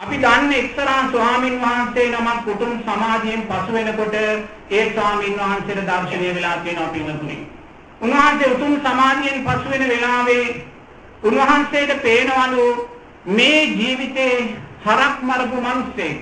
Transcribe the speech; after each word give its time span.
අපි 0.00 0.16
දන්නේ 0.16 0.58
එක්තරා 0.58 1.00
ස්වාමින් 1.10 1.56
වහන්සේ 1.60 2.06
නමක් 2.10 2.46
උතුම් 2.46 2.72
සමාධියෙන් 2.80 3.42
පසු 3.42 3.72
වෙනකොට 3.72 4.14
ඒ 4.14 4.84
ස්වාමින් 4.92 5.34
වහන්සේට 5.38 5.82
දර්ශනය 5.88 6.28
වෙලා 6.34 6.56
තියෙනවා 6.58 6.88
පින්වතුනි. 6.88 7.36
උන්වහන්සේ 8.00 8.52
උතුම් 8.54 8.72
සමාධියෙන් 8.78 9.44
පසු 9.44 9.70
වෙන 9.70 9.84
වෙලාවේ 9.88 10.46
උන්වහන්සේට 11.22 11.92
පේනවලු 12.02 12.66
මේ 13.30 13.60
ජීවිතේ 13.72 14.36
හරක් 14.84 15.16
මරපු 15.22 15.56
මිනිස්සෙක්. 15.58 16.16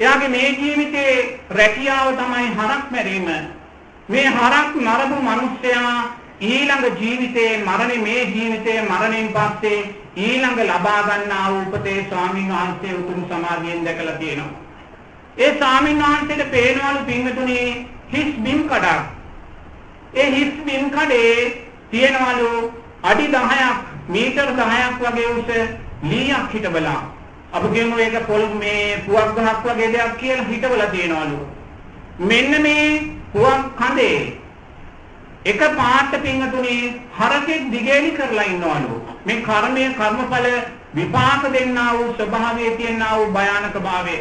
එයාගේ 0.00 0.28
මේ 0.28 0.48
ජීවිතේ 0.52 1.12
රැකියාව 1.52 2.08
තමයි 2.14 2.48
හරක් 2.58 2.84
මැරීම. 2.90 3.28
මේ 4.08 4.26
හරක් 4.30 4.70
මරපු 4.78 5.16
මිනිස්සයා 5.24 5.96
ඊළඟ 6.40 6.84
ජීවිතයේ 7.00 7.62
මරණය 7.64 7.96
මේ 8.02 8.20
ජීවිතයේ 8.26 8.82
මරණයෙන් 8.82 9.28
පස්සේ 9.32 9.78
ඊළඟ 10.18 10.60
ලබා 10.62 11.00
ගන්නා 11.08 11.46
වූ 11.50 11.64
උපතේ 11.68 12.06
ස්වාමීන් 12.08 12.48
වහන්සේ 12.50 12.94
උතුම් 12.94 13.20
සමාධියෙන් 13.28 13.84
දැකලා 13.84 14.14
තියෙනවා. 14.14 14.54
ඒ 15.38 15.50
ස්වාමීන් 15.58 16.02
වහන්සේට 16.02 16.50
පේනවලු 16.50 17.04
පින්වතුනි 17.06 17.58
හිස් 18.12 18.30
බිම් 18.38 18.64
කඩක්. 18.64 19.00
ඒ 20.14 20.30
හිස් 20.30 20.52
බිම් 20.66 20.90
කඩේ 20.90 21.36
තියෙනවලු 21.90 22.50
අඩි 23.02 23.26
10ක් 23.28 23.62
මීටර් 24.08 24.50
10ක් 24.56 24.98
වගේ 25.04 25.28
උස 25.34 25.48
ලීයක් 26.10 26.52
හිටබලා. 26.54 26.98
අපි 27.52 27.68
කියමු 27.74 27.98
ඒක 27.98 28.20
පොල් 28.26 28.44
මේ 28.58 28.98
පුවක් 29.06 29.36
ගහක් 29.36 29.64
වගේ 29.66 29.92
දෙයක් 29.94 30.20
කියලා 30.20 30.50
හිටවලා 30.50 30.92
තියෙනවලු. 30.96 31.38
මෙන්න 32.20 32.62
මේ 32.62 32.84
පුවක් 33.32 33.72
කඳේ 33.78 34.20
එක 35.44 35.60
පාට 35.74 36.12
පිංගතුනේ 36.18 37.00
හරකෙක් 37.12 37.70
දිගේලි 37.70 38.10
කරලා 38.12 38.44
ඉන්නවලු. 38.46 39.00
මේ 39.24 39.42
කර්මය 39.42 39.94
කර්මඵල 39.94 40.46
විපාක 40.94 41.42
දෙන්නා 41.50 41.94
වූ 41.94 42.12
ස්වභාවයේ 42.14 42.76
තියෙනා 42.76 43.16
වූ 43.16 43.32
භයානක 43.32 43.76
භාවය. 43.80 44.16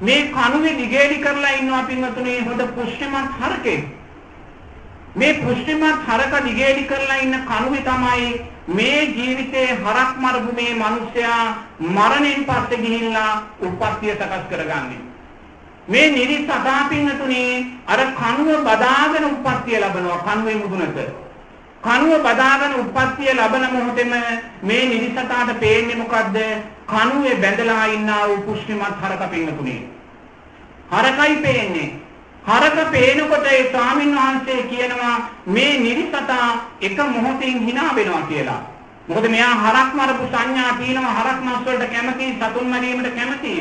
මේ 0.00 0.30
කණුවේ 0.30 0.76
දිගේලි 0.76 1.18
කරලා 1.18 1.56
ඉන්නවා 1.60 1.82
පිංගතුනේ 1.84 2.42
හොඳ 2.42 2.62
පුෂ්ටිමත් 2.74 3.32
හරකෙක්. 3.40 3.84
මේ 5.16 5.34
පුෂ්ටිමත් 5.36 6.06
හරක 6.06 6.44
දිගේලි 6.44 6.84
කරලා 6.84 7.18
ඉන්න 7.18 7.36
කණුවේ 7.44 7.82
තමයි 7.82 8.28
මේ 8.68 9.00
ජීවිතේ 9.08 9.66
හරක් 9.76 10.10
මරපු 10.16 10.52
මේ 10.54 10.74
මිනිසයා 10.74 11.42
මරණයෙන් 11.80 12.44
පස්සේ 12.44 12.78
ගිහිල්ලා 12.78 13.32
උප්පත්තිය 13.60 14.14
සකස් 14.14 14.44
කරගන්නේ. 14.50 15.00
මේ 15.88 16.10
නිරිස් 16.10 16.50
අතාපින්නතුනේ 16.50 17.66
අර 17.86 18.00
කනුව 18.14 18.60
බදාගෙන 18.62 19.24
උප්පත්තිය 19.24 19.80
ලබනවා 19.80 20.24
කනුවේ 20.26 20.56
මුදුනට. 20.56 20.98
කනුව 21.82 22.22
බදාගෙන 22.22 22.74
උප්පත්තිය 22.74 23.30
ලබන 23.34 23.64
මොහොතේම 23.72 24.12
මේ 24.62 24.82
නිරිසතාට 24.86 25.60
පේන්නේ 25.60 25.96
මොකද්ද? 25.96 26.36
කනුවේ 26.86 27.36
බැඳලා 27.36 27.86
ඉන්නා 27.88 28.28
වූ 28.28 28.40
පුෂ්ටිමත් 28.40 29.00
හරක 29.02 29.22
පින්නතුනේ. 29.30 29.80
හරකයි 30.90 31.36
පේන්නේ. 31.36 31.88
හරක 32.44 32.78
පේනකොට 32.90 33.46
ඒ 33.46 33.70
ස්වාමින් 33.70 34.16
වහන්සේ 34.16 34.62
කියනවා 34.62 35.16
මේ 35.46 35.72
නිරිසතා 35.78 36.48
එක 36.80 36.98
මොහොතින් 37.08 37.58
hina 37.60 37.94
වෙනවා 37.94 38.22
කියලා. 38.22 38.62
මොකද 39.08 39.24
මෙයා 39.28 39.54
හරක් 39.56 39.90
මරපු 39.94 40.24
සංඥා 40.26 40.72
තියෙනවා 40.78 41.18
හරක් 41.18 41.38
මස් 41.42 41.60
වලට 41.66 41.92
කැමති 41.92 42.26
සතුන් 42.38 42.66
මරීමට 42.66 43.14
කැමති. 43.14 43.52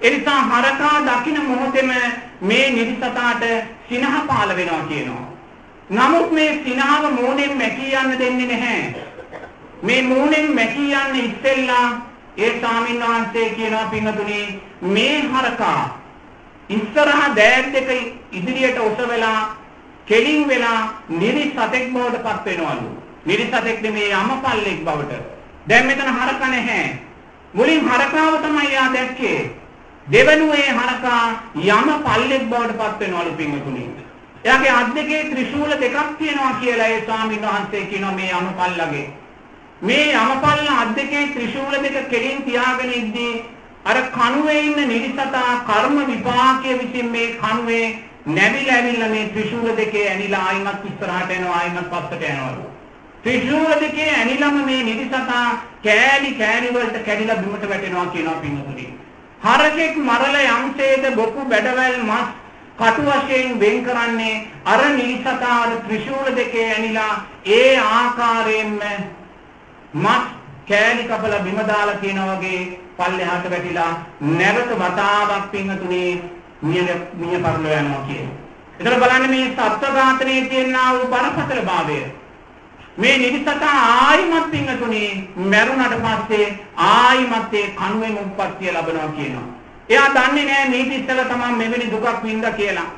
එනිසා 0.00 0.42
හරකා 0.44 0.96
දකින 1.02 1.40
මොහොතේම 1.42 1.92
මේ 2.42 2.70
නිරිසතාට 2.70 3.44
සිනහ 3.88 4.26
පාල 4.26 4.56
වෙනවා 4.56 4.82
කියනවා. 4.88 5.26
නමුත් 5.90 6.32
මේ 6.32 6.62
සිනහව 6.64 7.10
මූණෙන් 7.12 7.56
මැකී 7.58 7.94
යන්න 7.94 8.18
දෙන්නේ 8.18 8.46
නැහැ. 8.46 8.94
මේ 9.82 10.02
මූණෙන් 10.02 10.54
මැකී 10.54 10.92
යන්න 10.94 11.16
ඉස්සෙල්ලා 11.16 11.88
ඒ 12.36 12.60
ස්වාමීන් 12.60 13.02
වහන්සේ 13.02 13.50
කියනවා 13.50 13.84
පින්වතුනි 13.86 14.62
මේ 14.82 15.22
හරකා 15.24 16.00
ඉස්සරහා 16.70 17.36
දෑන් 17.36 17.72
දෙක 17.72 17.88
ඉදිරියට 18.32 18.78
ඔසවලා 18.80 19.56
කෙලින් 20.06 20.48
වෙලා 20.48 21.04
නිරිසතෙක් 21.10 21.92
බවට 21.92 22.22
පත් 22.22 22.44
වෙනවලු. 22.46 22.88
නිරිසතෙක් 23.26 23.82
නෙමේ 23.82 24.08
යමපල්ලෙක් 24.12 24.80
බවට. 24.84 25.22
දැන් 25.68 25.86
මෙතන 25.86 26.10
හරක 26.10 26.40
නැහැ. 26.40 26.98
මුලින් 27.54 27.88
හරකාව 27.88 28.34
තමයි 28.42 28.72
යා 28.72 28.92
දැක්කේ. 28.92 29.63
දෙවනුවේ 30.06 30.70
හරකා 30.70 31.24
යම 31.56 31.88
පල්ලෙක් 32.06 32.42
බවට 32.50 32.78
පත් 32.78 33.00
වෙනවලු 33.02 33.32
පින්වතුනි. 33.32 33.84
එයාගේ 34.44 34.70
අත් 34.70 34.94
දෙකේ 34.94 35.20
ත්‍රිශූල 35.30 35.70
දෙකක් 35.74 35.96
තියෙනවා 36.18 36.54
කියලා 36.54 36.88
ඒ 36.88 37.04
ස්වාමීන් 37.06 37.42
වහන්සේ 37.42 37.84
කියනවා 37.84 38.12
මේ 38.12 38.32
යම 38.32 38.48
පල්ලගේ. 38.58 39.06
මේ 39.82 40.12
යම 40.14 40.32
පල්ල 40.42 40.68
අත් 40.74 40.90
දෙකේ 40.96 41.22
ත්‍රිශූල 41.28 41.76
දෙක 41.84 41.96
කෙලින් 42.10 42.42
තියාගෙන 42.42 42.92
ඉද්දී 42.92 43.44
අර 43.84 43.96
කණුවේ 44.10 44.60
ඉන්න 44.60 44.88
නිරිසතා 44.88 45.46
කර්ම 45.66 45.96
විපාකයේ 46.06 46.78
විසින් 46.80 47.08
මේ 47.08 47.30
කණුවේ 47.36 47.86
නැවිලා 48.28 48.76
ඇවිල්ලා 48.76 49.08
මේ 49.08 49.24
ත්‍රිශූල 49.28 49.70
දෙකේ 49.76 50.04
ඇනිලා 50.10 50.42
ආයිමත් 50.42 50.84
ඉස්සරහට 50.90 51.32
යනවා 51.38 51.56
ආයිමත් 51.60 51.88
පස්සට 51.90 52.26
යනවලු. 52.28 52.68
ත්‍රිශූල 53.22 53.72
දෙකේ 53.80 54.10
ඇනිලම 54.10 54.60
මේ 54.68 54.82
නිරිසතා 54.82 55.48
කෑලි 55.84 56.34
කෑලි 56.34 56.74
වලට 56.76 57.02
කැඩිලා 57.08 57.40
බිමට 57.42 57.68
වැටෙනවා 57.70 58.06
කියනවා 58.08 58.38
පින්වතුනි. 58.44 58.86
හරකෙක් 59.44 59.96
මරල 59.98 60.36
යම්සේද 60.42 61.04
බොකු 61.14 61.42
බැඩවැල් 61.46 61.96
මස් 62.00 62.28
කටු 62.78 63.02
වශයෙන් 63.08 63.58
වෙන් 63.58 63.76
කරන්නේ 63.82 64.36
අර 64.66 64.80
නිසතාර 64.92 65.74
ත්‍රිශූල 65.82 66.30
දෙකේ 66.34 66.68
ඇනිලා 66.68 67.12
ඒ 67.48 67.74
ආකාරයෙන්ම 67.90 68.80
මස් 69.96 70.24
කෑලි 70.66 71.04
කපලා 71.04 71.40
බිම 71.40 71.60
දාලා 71.64 72.00
කියන 72.00 72.20
වගේ 72.22 72.62
පල්ලෙහාට 72.96 73.50
වැටිලා 73.50 73.92
නැවත 74.32 74.72
වතාවක් 74.76 75.50
පින්නතුනේ 75.50 76.10
මිය 76.62 76.82
මිය 77.14 77.38
පරලෝ 77.38 77.76
යනවා 77.76 78.02
කියන්නේ. 78.06 78.36
එතන 78.78 79.00
බලන්න 79.00 79.30
මේ 79.30 79.46
සත්ව 79.48 79.94
ඝාතනයේ 79.94 80.44
තියෙනා 80.46 80.90
වූ 80.92 81.08
බරපතල 81.08 81.60
භාවය. 81.62 81.98
මේ 82.96 83.18
නිවිසතා 83.18 83.70
ආයිමත් 83.72 84.50
පින්නතුනේ 84.50 85.08
මැරුණට 85.46 85.96
පස්සේ 86.02 86.46
ආයිමත් 86.78 87.54
ඒ 87.54 87.66
කණුවෙන් 87.72 88.18
උප්පත්තිය 88.18 88.72
ලැබනවා 88.72 89.08
කියනවා. 89.10 89.46
එයා 89.88 90.08
දන්නේ 90.10 90.44
නැහැ 90.44 90.68
මේ 90.68 90.84
ඉස්සෙල්ලා 90.92 91.24
තමයි 91.26 91.56
මෙවැනි 91.56 91.90
දුකක් 91.90 92.22
වින්දා 92.22 92.52
කියලා. 92.52 92.88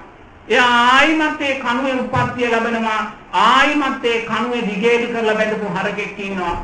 එයා 0.49 0.71
ආයිමත් 0.91 1.41
ඒ 1.41 1.55
කණුවේ 1.57 1.97
උප්පත්තිය 1.97 2.51
ලැබෙනවා. 2.51 3.01
ආයිමත් 3.45 4.05
ඒ 4.05 4.21
කණුවේ 4.23 4.63
දිගේලි 4.63 5.07
කරලා 5.09 5.35
බැඳපු 5.35 5.75
හරකෙක් 5.77 6.19
ඉන්නවා. 6.21 6.55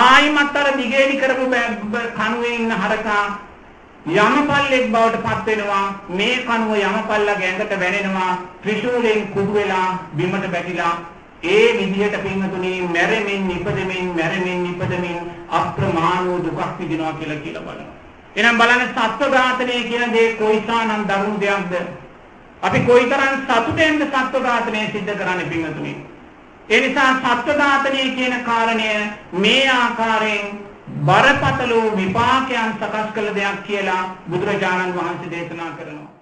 ආයිමත් 0.00 0.56
අර 0.56 0.66
දිගේලි 0.76 1.16
කරපු 1.16 1.46
කණුවේ 2.16 2.56
ඉන්න 2.56 2.74
හරකා 2.80 3.22
යමපල්ලෙක් 4.08 4.84
බවට 4.90 5.22
පත් 5.22 5.46
වෙනවා 5.46 5.86
මේ 6.10 6.36
කණුව 6.42 6.76
යමපල්ලගේ 6.80 7.48
ඇඟට 7.48 7.80
වැනෙනවා 7.80 8.32
ත්‍රිශූලෙන් 8.62 9.26
කුඩු 9.34 9.52
වෙලා 9.54 9.88
බිමට 10.12 10.46
බැටිලා 10.52 10.94
ඒ 11.44 11.72
විදිහට 11.72 12.22
පින්තුණි 12.22 12.72
මැරෙමින් 12.88 13.48
නිපදෙමින් 13.48 14.06
මැරෙමින් 14.16 14.62
නිපදෙමින් 14.64 15.18
අප්‍රමාණ 15.50 16.26
වූ 16.26 16.38
දුකක් 16.38 16.78
විඳිනවා 16.78 17.12
කියලා 17.12 17.36
කියලා 17.36 17.62
බලනවා. 17.62 17.94
එහෙනම් 18.36 18.58
බලන්න 18.58 18.88
සත්ව 18.88 19.32
ඝාතනය 19.32 19.82
කියන 19.84 20.12
දේ 20.12 20.34
කොයිසානම් 20.34 21.04
දරුණු 21.04 21.40
දෙයක්ද? 21.40 21.74
අපි 22.62 22.80
කොයිතරම් 22.80 23.34
සතුටෙන්ද 23.40 24.02
සත්ව 24.04 24.42
ඝාතනය 24.42 24.86
සිද්ධ 24.92 25.12
කරන්නේ 25.14 25.44
පින්තුණි? 25.46 25.96
ඒ 26.68 26.80
නිසා 26.80 27.10
සත්ව 27.14 27.56
ඝාතනය 27.56 28.02
කියන 28.10 28.44
කාරණය 28.44 28.88
මේ 29.34 29.68
ආකාරයෙන් 29.70 30.46
බරපතල 31.00 31.72
විපාකයන් 31.96 32.72
සකස් 32.72 33.12
කළ 33.14 33.34
දෙයක් 33.34 33.62
කියලා 33.64 34.02
බුදුරජාණන් 34.30 34.96
වහන්සේ 34.96 35.30
දේශනා 35.30 35.70
කරනවා. 35.72 36.19